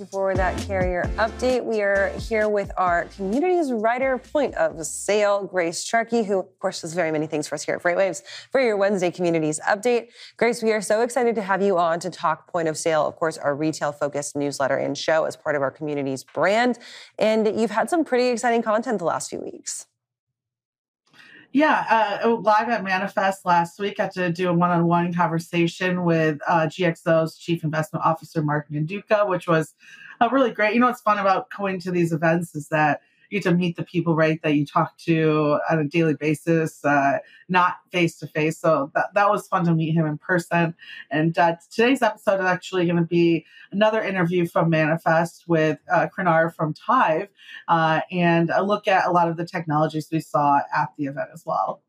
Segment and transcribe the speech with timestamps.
[0.00, 1.62] you for that carrier update.
[1.62, 6.80] We are here with our communities writer point of sale, Grace Sharkey, who, of course,
[6.80, 10.08] does very many things for us here at FreightWaves for your Wednesday communities update.
[10.36, 13.16] Grace, we are so excited to have you on to talk point of sale, of
[13.16, 16.78] course, our retail focused newsletter and show as part of our community's brand.
[17.18, 19.86] And you've had some pretty exciting content the last few weeks.
[21.52, 26.66] Yeah, uh, live at Manifest last week, got to do a one-on-one conversation with uh,
[26.66, 29.74] GXO's Chief Investment Officer Mark Manduca, which was
[30.20, 30.74] uh, really great.
[30.74, 33.84] You know what's fun about going to these events is that get to meet the
[33.84, 38.58] people right that you talk to on a daily basis, uh, not face to face.
[38.58, 40.74] So that, that was fun to meet him in person.
[41.10, 46.08] And uh, today's episode is actually going to be another interview from Manifest with uh,
[46.16, 47.28] Krenar from Tive
[47.68, 51.30] uh, and a look at a lot of the technologies we saw at the event
[51.32, 51.82] as well.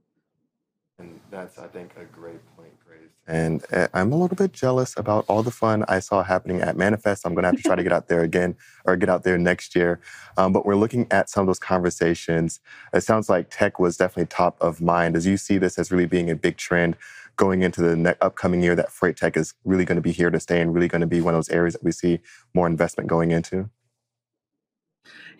[1.01, 3.09] And that's, I think, a great point, Grace.
[3.27, 6.77] And uh, I'm a little bit jealous about all the fun I saw happening at
[6.77, 7.25] Manifest.
[7.25, 9.37] I'm going to have to try to get out there again or get out there
[9.39, 9.99] next year.
[10.37, 12.59] Um, but we're looking at some of those conversations.
[12.93, 15.15] It sounds like tech was definitely top of mind.
[15.15, 16.97] As you see this as really being a big trend
[17.35, 20.29] going into the ne- upcoming year, that freight tech is really going to be here
[20.29, 22.19] to stay and really going to be one of those areas that we see
[22.53, 23.69] more investment going into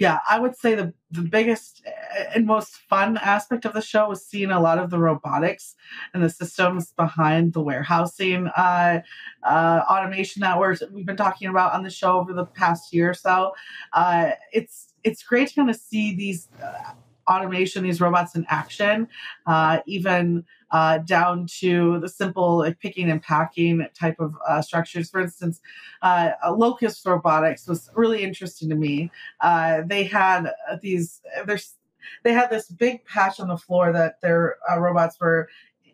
[0.02, 1.86] yeah, I would say the the biggest
[2.34, 5.76] and most fun aspect of the show was seeing a lot of the robotics
[6.16, 9.02] and the systems behind the warehousing uh,
[9.44, 13.12] uh, automation that we're, we've been talking about on the show over the past year
[13.12, 13.52] or so.
[13.94, 16.94] Uh, it's it's great to kind of see these uh,
[17.32, 19.08] automation, these robots in action,
[19.46, 25.10] uh, even uh, down to the simple like picking and packing type of uh, structures.
[25.10, 25.62] For instance,
[26.02, 29.12] uh, Locus Robotics was really interesting to me.
[29.42, 31.76] Uh, they had these, there's,
[32.24, 35.50] they had this big patch on the floor that their uh, robots were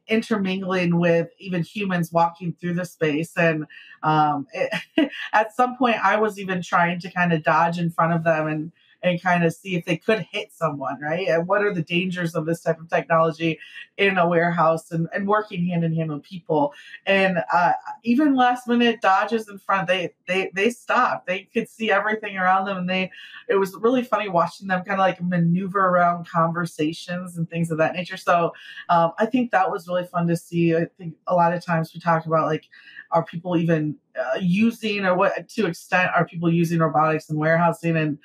[0.07, 3.35] intermingling with even humans walking through the space.
[3.35, 3.66] And
[4.03, 8.13] um, it, at some point, I was even trying to kind of dodge in front
[8.13, 8.72] of them and
[9.07, 11.28] and kind of see if they could hit someone, right?
[11.28, 13.59] And what are the dangers of this type of technology
[13.97, 16.73] in a warehouse and, and working hand in hand with people.
[17.06, 17.73] And uh,
[18.03, 21.28] even last minute dodges in front, they they they stopped.
[21.28, 23.12] They could see everything around them, and they
[23.50, 27.79] it was really funny watching them kind of like maneuver around conversations and things of
[27.79, 28.18] that nature.
[28.18, 28.53] So
[28.89, 30.75] um, I think that was really fun to see.
[30.75, 32.66] I think a lot of times we talk about like
[33.12, 37.95] are people even uh, using or what to extent are people using robotics in warehousing
[37.95, 38.19] and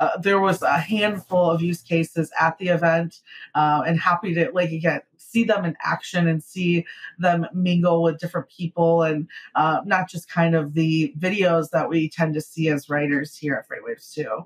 [0.00, 3.20] uh, there was a handful of use cases at the event
[3.54, 6.84] uh, and happy to like again see them in action and see
[7.18, 12.08] them mingle with different people and uh, not just kind of the videos that we
[12.08, 14.44] tend to see as writers here at freightwaves too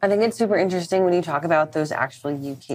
[0.00, 2.30] I think it's super interesting when you talk about those actual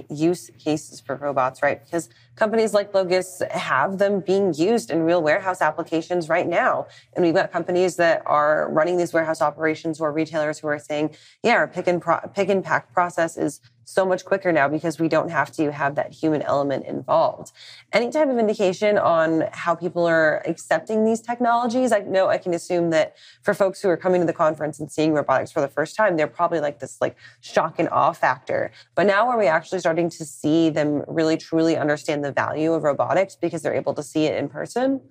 [0.09, 1.83] use cases for robots, right?
[1.83, 6.87] Because companies like Locus have them being used in real warehouse applications right now.
[7.13, 11.15] And we've got companies that are running these warehouse operations or retailers who are saying,
[11.43, 14.99] yeah, our pick and, pro- pick and pack process is so much quicker now because
[14.99, 17.51] we don't have to have that human element involved.
[17.91, 21.91] Any type of indication on how people are accepting these technologies?
[21.91, 24.91] I know I can assume that for folks who are coming to the conference and
[24.91, 28.71] seeing robotics for the first time, they're probably like this like shock and awe factor.
[28.95, 32.83] But now are we actually starting to see them really truly understand the value of
[32.83, 35.01] robotics because they're able to see it in person?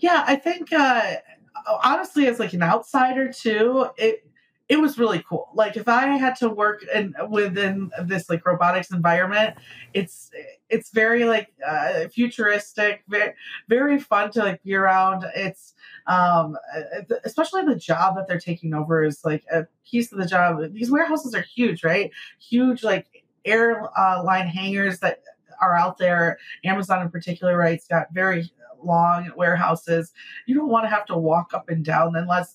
[0.00, 1.16] Yeah, I think uh,
[1.84, 4.29] honestly, as like an outsider too, it
[4.70, 5.50] it was really cool.
[5.52, 9.56] Like if I had to work in within this like robotics environment,
[9.94, 10.30] it's
[10.68, 13.34] it's very like uh, futuristic, very
[13.68, 15.26] very fun to like be around.
[15.34, 15.74] It's
[16.06, 16.56] um
[17.24, 20.62] especially the job that they're taking over is like a piece of the job.
[20.72, 22.12] These warehouses are huge, right?
[22.38, 25.18] Huge like airline hangars that
[25.60, 26.38] are out there.
[26.64, 27.74] Amazon in particular, right?
[27.74, 28.48] It's got very
[28.80, 30.12] long warehouses.
[30.46, 32.54] You don't want to have to walk up and down unless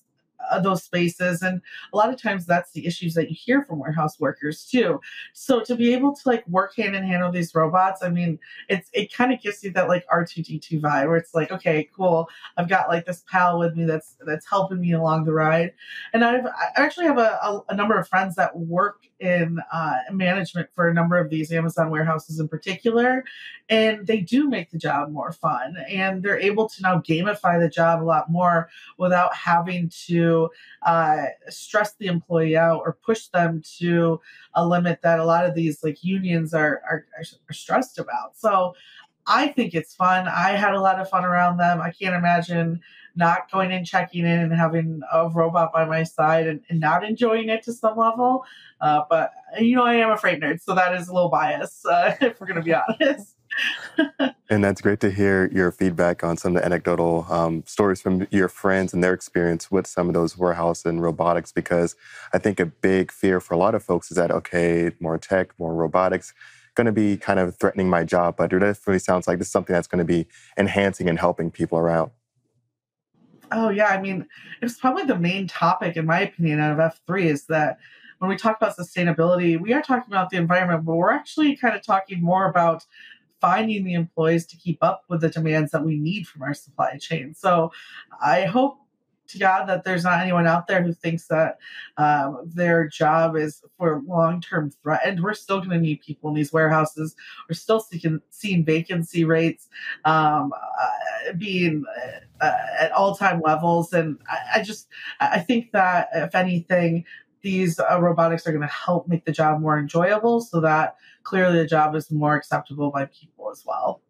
[0.50, 1.42] Uh, those spaces.
[1.42, 1.60] And
[1.92, 5.00] a lot of times that's the issues that you hear from warehouse workers too.
[5.32, 8.38] So to be able to like work hand in hand with these robots i mean
[8.68, 12.28] it's it kind of gives you that like r2d2 vibe where it's like okay cool.
[12.56, 15.72] I've got like this pal with me that's that's helping me along the ride.
[16.12, 19.96] And i've i actually have a, a, a number of friends that work in uh,
[20.12, 23.24] management for a number of these amazon warehouses in particular
[23.68, 27.68] and they do make the job more fun and they're able to now gamify the
[27.68, 28.68] job a lot more
[28.98, 30.48] without having to
[30.84, 34.20] uh, stress the employee out or push them to
[34.54, 38.36] a limit that a lot of these like unions are, are, are stressed about.
[38.36, 38.74] So
[39.26, 40.28] I think it's fun.
[40.28, 41.80] I had a lot of fun around them.
[41.80, 42.80] I can't imagine
[43.16, 47.02] not going and checking in and having a robot by my side and, and not
[47.02, 48.44] enjoying it to some level.
[48.80, 51.84] Uh, but you know, I am a freight nerd, so that is a little bias
[51.86, 53.36] uh, if we're going to be honest.
[54.50, 58.26] and that's great to hear your feedback on some of the anecdotal um, stories from
[58.30, 61.52] your friends and their experience with some of those warehouse and robotics.
[61.52, 61.96] Because
[62.34, 65.58] I think a big fear for a lot of folks is that okay, more tech,
[65.58, 66.34] more robotics,
[66.76, 68.36] going to be kind of threatening my job.
[68.36, 70.26] But it definitely sounds like this is something that's going to be
[70.56, 72.12] enhancing and helping people around.
[73.52, 74.26] Oh yeah, I mean,
[74.62, 77.78] it's probably the main topic, in my opinion, out of F3 is that
[78.18, 81.76] when we talk about sustainability, we are talking about the environment, but we're actually kind
[81.76, 82.84] of talking more about
[83.40, 86.96] finding the employees to keep up with the demands that we need from our supply
[86.96, 87.34] chain.
[87.34, 87.72] So
[88.24, 88.78] I hope
[89.28, 91.58] to God that there's not anyone out there who thinks that
[91.96, 95.22] um, their job is for long term threatened.
[95.22, 97.14] We're still going to need people in these warehouses.
[97.48, 99.68] We're still seeing, seeing vacancy rates
[100.04, 101.84] um, uh, being
[102.40, 103.92] uh, at all time levels.
[103.92, 104.88] And I, I, just,
[105.20, 107.04] I think that if anything,
[107.42, 111.58] these uh, robotics are going to help make the job more enjoyable so that clearly
[111.58, 114.00] the job is more acceptable by people as well.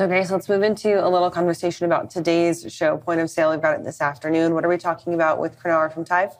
[0.00, 3.50] So, Grace, let's move into a little conversation about today's show, Point of Sale.
[3.50, 4.54] We've got it this afternoon.
[4.54, 6.30] What are we talking about with Krenar from Tive?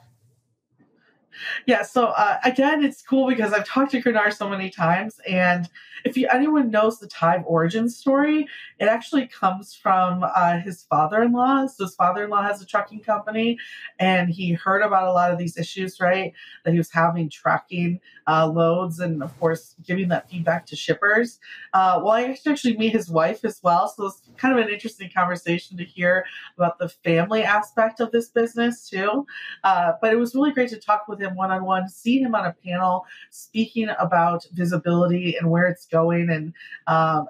[1.67, 5.69] Yeah, so uh, again, it's cool because I've talked to Krenar so many times, and
[6.03, 8.47] if you, anyone knows the Tive origin story,
[8.79, 11.67] it actually comes from uh, his father-in-law.
[11.67, 13.59] So his father-in-law has a trucking company,
[13.99, 16.33] and he heard about a lot of these issues, right?
[16.65, 17.99] That he was having tracking
[18.31, 21.39] uh, loads, and of course, giving that feedback to shippers.
[21.73, 25.09] Uh, well, I actually meet his wife as well, so it's kind of an interesting
[25.13, 26.25] conversation to hear
[26.57, 29.25] about the family aspect of this business too.
[29.65, 32.33] Uh, but it was really great to talk with him one on one, see him
[32.33, 36.29] on a panel speaking about visibility and where it's going.
[36.29, 36.53] And
[36.87, 37.27] um,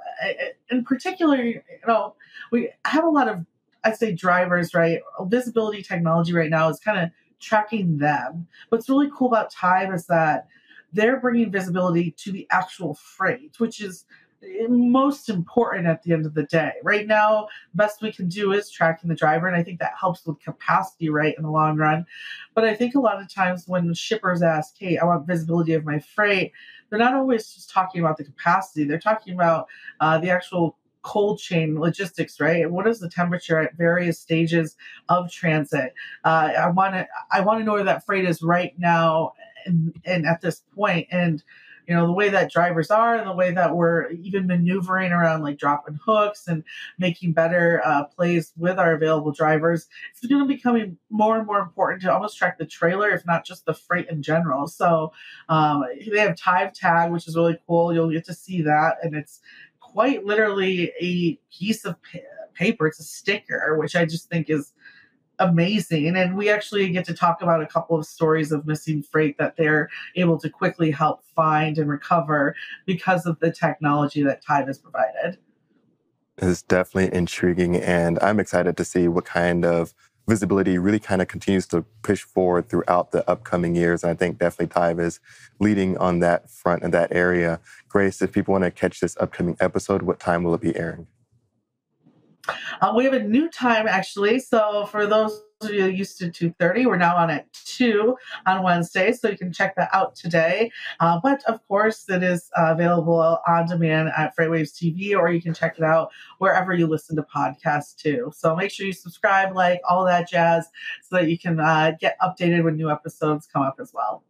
[0.69, 2.13] in particular, you know,
[2.51, 3.43] we have a lot of,
[3.83, 4.99] I'd say, drivers, right?
[5.23, 7.09] Visibility technology right now is kind of
[7.39, 8.47] tracking them.
[8.69, 10.47] What's really cool about Tive is that
[10.93, 14.05] they're bringing visibility to the actual freight, which is
[14.69, 16.73] most important at the end of the day.
[16.83, 20.25] Right now, best we can do is tracking the driver, and I think that helps
[20.25, 22.05] with capacity, right, in the long run.
[22.55, 25.85] But I think a lot of times when shippers ask, "Hey, I want visibility of
[25.85, 26.53] my freight,"
[26.89, 28.83] they're not always just talking about the capacity.
[28.83, 29.67] They're talking about
[29.99, 32.69] uh, the actual cold chain logistics, right?
[32.69, 34.75] What is the temperature at various stages
[35.09, 35.93] of transit?
[36.23, 39.33] Uh, I want to I want to know where that freight is right now
[39.65, 41.43] and, and at this point, and
[41.87, 45.41] you know the way that drivers are and the way that we're even maneuvering around
[45.41, 46.63] like dropping hooks and
[46.97, 51.45] making better uh, plays with our available drivers it's going to be becoming more and
[51.45, 54.67] more important to almost track the trailer if not just the freight in general.
[54.67, 55.11] So
[55.49, 57.93] um, they have Tive tag which is really cool.
[57.93, 59.41] You'll get to see that and it's
[59.79, 61.95] quite literally a piece of
[62.53, 62.87] paper.
[62.87, 64.73] It's a sticker which i just think is
[65.41, 66.15] amazing.
[66.15, 69.57] And we actually get to talk about a couple of stories of missing freight that
[69.57, 72.55] they're able to quickly help find and recover
[72.85, 75.37] because of the technology that Tive has provided.
[76.37, 79.93] It's definitely intriguing, and I'm excited to see what kind of
[80.27, 84.03] visibility really kind of continues to push forward throughout the upcoming years.
[84.03, 85.19] And I think definitely Tive is
[85.59, 87.59] leading on that front in that area.
[87.89, 91.07] Grace, if people want to catch this upcoming episode, what time will it be airing?
[92.81, 94.39] Uh, we have a new time actually.
[94.39, 98.15] So for those of you used to 2.30 we're now on at 2
[98.47, 100.71] on wednesday so you can check that out today.
[100.99, 105.41] Uh, but of course it is uh, available on demand at freightwaves tv or you
[105.41, 108.31] can check it out wherever you listen to podcasts too.
[108.35, 110.67] So make sure you subscribe like all that jazz
[111.03, 114.23] so that you can uh, get updated when new episodes come up as well.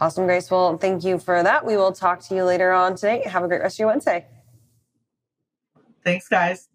[0.00, 0.50] Awesome grace.
[0.50, 1.64] Well thank you for that.
[1.64, 3.22] We will talk to you later on today.
[3.26, 4.26] Have a great rest of your wednesday.
[6.02, 6.68] Thanks guys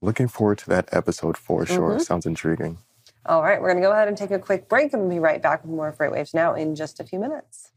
[0.00, 1.92] Looking forward to that episode for sure.
[1.92, 2.02] Mm-hmm.
[2.02, 2.78] Sounds intriguing.
[3.24, 5.18] All right, we're going to go ahead and take a quick break and we'll be
[5.18, 7.72] right back with more Freightwaves now in just a few minutes.